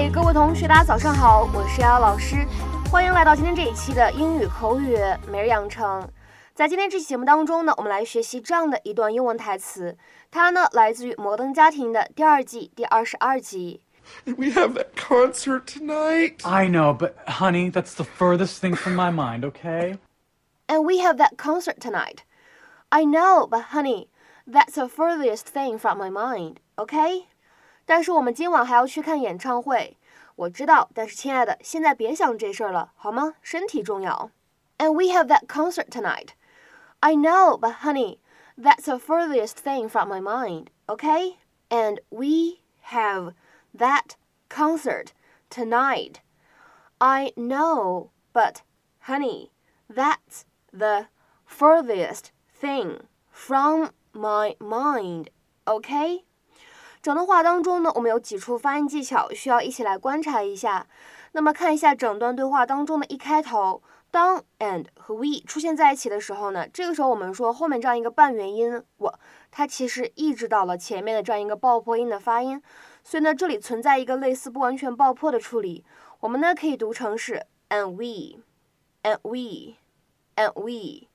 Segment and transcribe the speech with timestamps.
[0.00, 2.36] 嗨，各位同学，大家早上好，我是瑶瑶老师，
[2.90, 4.96] 欢迎来到今天这一期的英语口语
[5.30, 6.08] 每日养成。
[6.54, 9.98] 在今天这期节目当中呢，我们来学习这样的一段英文台词，
[10.30, 13.82] 它呢来自于《摩登家庭》的第二季第二十二集。
[14.24, 16.36] We have that concert tonight.
[16.44, 19.98] I know, but honey, that's the furthest thing from my mind, okay?
[20.66, 22.20] And we have that concert tonight.
[22.88, 24.08] I know, but honey,
[24.50, 27.26] that's the furthest thing from my mind, okay?
[27.86, 29.96] 但是我们今晚还要去看演唱会，
[30.39, 33.35] 我知道，但是亲爱的，现在别想这事儿了，好吗？
[33.41, 34.31] 身体重要。
[34.77, 36.29] And we have that concert tonight.
[36.99, 38.19] I know, but honey,
[38.57, 41.37] that's the furthest thing from my mind, okay?
[41.69, 42.59] And we
[42.91, 43.33] have
[43.77, 44.15] that
[44.49, 45.07] concert
[45.49, 46.15] tonight.
[46.99, 48.61] I know, but
[49.07, 49.51] honey,
[49.89, 51.07] that's the
[51.45, 55.29] furthest thing from my mind,
[55.65, 56.23] okay?
[57.02, 60.86] 整段话当中呢，我们有几处发音技巧需要一起来观察一下。
[61.32, 69.18] 那么看一下整段对话当中的一开头，当 and 和 we 出现在一起的时候呢，这个时候我们说后面这样一个半元音我，
[69.50, 72.60] 它其实抑制到了前面的这样一个爆破音的发音，
[73.02, 75.82] 所以呢这里存在一个类似不完全爆破的处理，
[76.20, 81.08] 我们呢可以读成是 and we，and we，and we。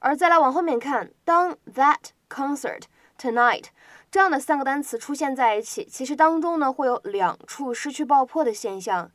[0.00, 2.82] 而再来往后面看，当 that concert
[3.18, 3.66] tonight。
[4.10, 9.10] 这样的三个单词出现在一起，其实当中呢会有两处失去爆破的现象。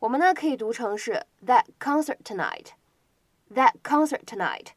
[0.00, 4.68] 我们呢可以读成是 that concert tonight，that concert tonight。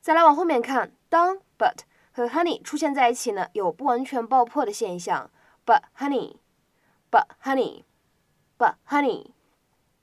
[0.00, 1.80] 再来往后面看，当 but
[2.12, 5.30] 和 honey 出现在一起呢，有不完全爆破的现象
[5.66, 9.32] ，but honey，but honey，but honey。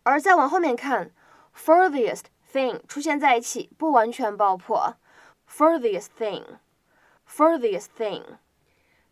[0.04, 1.12] 而再往后面看
[1.56, 4.96] ，furthest thing 出现在一起，不完全爆破
[5.50, 8.24] ，furthest thing，furthest thing。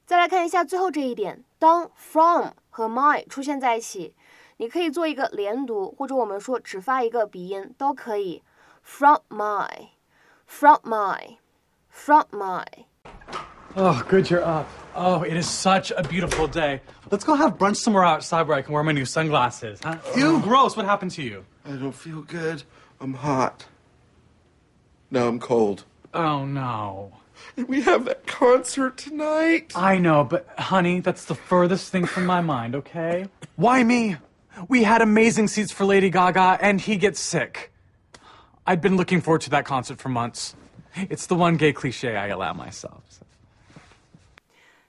[0.06, 4.14] 再来看一下最后这一点，当 from 和 my 出现在一起，
[4.56, 8.42] 你可以做一个连读，或者我们说只发一个鼻音都可以。
[8.82, 9.68] From my,
[10.46, 11.36] from my,
[11.88, 12.64] from my.
[13.76, 14.66] Oh, good you're up.
[14.96, 16.80] Oh, it is such a beautiful day.
[17.10, 19.78] Let's go have brunch somewhere outside where I can wear my new sunglasses.
[19.84, 19.98] Huh?
[20.16, 20.76] Ew, gross.
[20.76, 21.44] What happened to you?
[21.64, 22.64] I don't feel good.
[23.00, 23.66] I'm hot.
[25.12, 25.84] No, I'm cold.
[26.12, 27.12] Oh, no.
[27.56, 29.72] And we have that concert tonight.
[29.74, 33.26] I know, but honey, that's the furthest thing from my mind, okay?
[33.56, 34.16] Why me?
[34.68, 37.72] We had amazing seats for Lady Gaga, and he gets sick.
[38.66, 40.54] I'd been looking forward to that concert for months.
[41.08, 43.02] It's the one gay cliche I allow myself.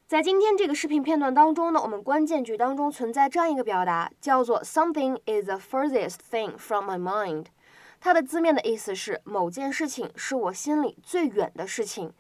[0.08, 7.46] 在今天这个视频片段当中呢，我们关键句当中存在这样一个表达，叫做 "something is the furthest thing from my mind"。
[8.02, 12.12] 它的字面的意思是某件事情是我心里最远的事情。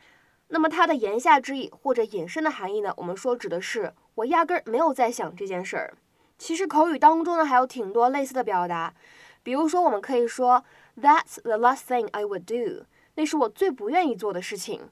[0.48, 2.94] 那么它的言下之意或者引申的含义呢？
[2.96, 5.94] 我们说指的是我压根儿没有在想这件事儿。
[6.38, 8.94] 其实口语当中呢还有挺多类似的表达，
[9.42, 10.64] 比如说我们可以说
[11.00, 12.86] That's the last thing I would do，
[13.16, 14.90] 那是我最不愿意做的事情。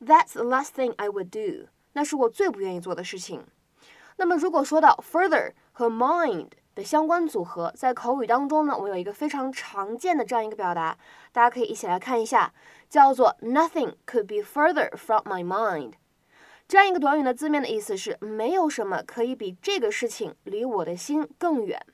[0.00, 3.44] That's the last thing I would do，那是我最不愿意做的事情。
[4.16, 6.48] 那么如果说到 further 和 mind。
[6.82, 10.96] 相关组合，在口语当中呢，我有一个非常常见的这样一个表达，
[11.32, 12.52] 大家可以一起来看一下，
[12.88, 15.92] 叫做 Nothing could be further from my mind。
[16.68, 21.84] 这样一个短语的字面的意思是没有什么可以比这个事情离我的心更远。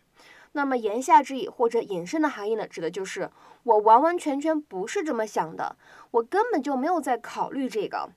[0.53, 3.31] 那么言下之意或者引申的含义呢，指的就是
[3.63, 5.77] 我完完全全不是这么想的，
[6.11, 8.11] 我根本就没有在考虑这个。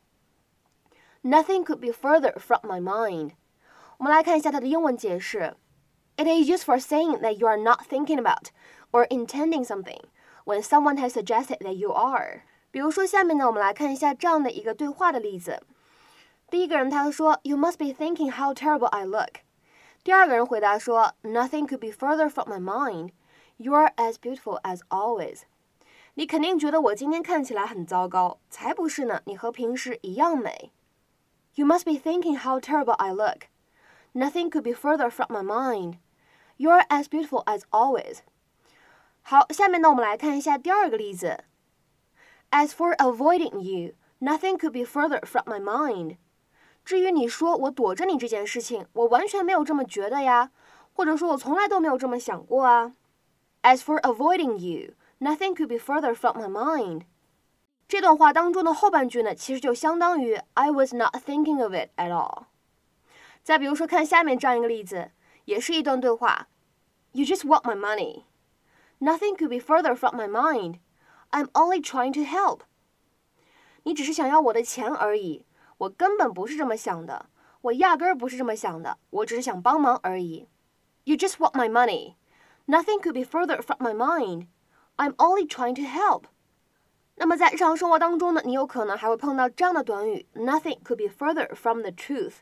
[1.23, 3.31] Nothing could be further from my mind。
[3.97, 5.55] 我们来看一下它的英文解释。
[6.18, 8.50] It is used for saying that you are not thinking about
[8.92, 10.00] or intending something
[10.44, 12.42] when someone has suggested that you are。
[12.70, 15.60] 比如说，下面呢，我们来看一下这样的一个对话的例子。
[16.48, 19.40] 第一个人他说：“You must be thinking how terrible I look。”
[20.04, 23.10] 第二个人回答说：“Nothing could be further from my mind.
[23.56, 25.42] You are as beautiful as always。”
[26.14, 30.70] 你肯定觉得我今天看起来很糟糕，才不是呢，你和平时一样美。
[31.56, 33.48] You must be thinking how terrible I look.
[34.12, 35.94] Nothing could be further from my mind.
[36.58, 38.18] You're as beautiful as always。
[39.22, 41.44] 好，下面呢，我们来看一下第二个例子。
[42.50, 46.18] As for avoiding you, nothing could be further from my mind。
[46.84, 50.50] 至于你说我躲着你这件事情，我完全没有这么觉得呀，
[50.92, 52.92] 或者说我从来都没有这么想过啊。
[53.62, 57.02] As for avoiding you, nothing could be further from my mind。
[57.88, 62.44] 这段话当中的后半句呢，其实就相当于 I was not thinking of it at all。
[63.42, 65.10] 再比如说，看下面这样一个例子。
[65.48, 66.48] 也是一段对话。
[67.12, 68.24] You just want my money.
[69.00, 70.78] Nothing could be further from my mind.
[71.30, 72.60] I'm only trying to help.
[73.82, 75.44] 你只是想要我的钱而已，
[75.78, 77.26] 我根本不是这么想的，
[77.60, 80.48] 我压根儿不是这么想的，我只是想帮忙而已。
[81.04, 82.14] You just want my money.
[82.66, 84.46] Nothing could be further from my mind.
[84.96, 86.24] I'm only trying to help.
[87.16, 92.36] 那么在日常生活当中呢，你有可能还会碰到这样的短语：Nothing could be further from the truth。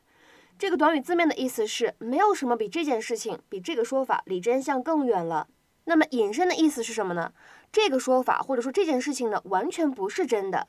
[0.59, 5.47] 这个短语字面的意思是没有什么比这件事情、比这个说法离真相更远了。
[5.85, 7.31] 那么引申的意思是什么呢？
[7.71, 10.67] 这个说法或者说这件事情呢，完全不是真的。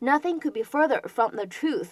[0.00, 1.88] Nothing could be further from the truth。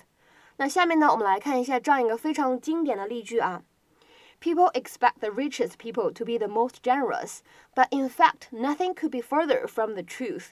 [0.59, 3.63] 那下面呢，我们来看一下这样一个非常经典的例句啊。
[4.41, 7.41] People expect the richest people to be the most generous,
[7.75, 10.51] but in fact, nothing could be further from the truth.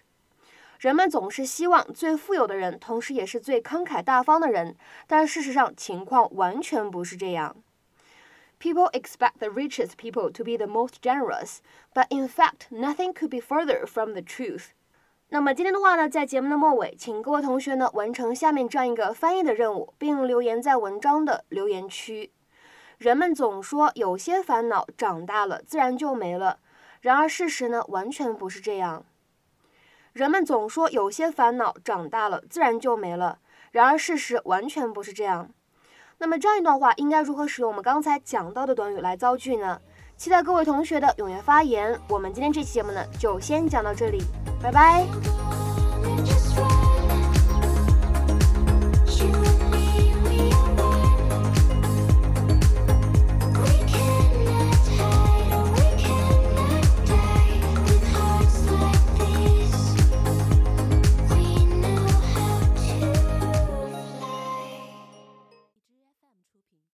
[0.81, 4.75] 人们总是希望最富有的人，同时也是最慷慨大方的人，
[5.06, 7.55] 但事实上情况完全不是这样。
[8.59, 11.59] People expect the richest people to be the most generous,
[11.93, 14.69] but in fact, nothing could be further from the truth.
[15.29, 22.32] 那么今天的话呢，在节目的末尾，请各位同学呢完成下面这样一个翻译的任务，并留言在文章的留言区。
[22.97, 26.59] 人们总说有些烦恼长大了自然就没了，
[27.03, 29.05] 然而事实呢完全不是这样。
[30.12, 33.39] 人们总说有些烦恼长大了自然就没了，
[33.71, 35.49] 然而事实完全不是这样。
[36.19, 39.81] 那么这样一段话应该如何使用我们刚才讲到的短语来造句呢？
[40.17, 41.99] 期待各位同学的踊跃发言。
[42.09, 44.23] 我们今天这期节目呢就先讲到这里，
[44.62, 45.07] 拜拜。